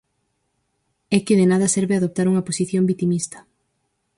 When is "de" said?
1.39-1.45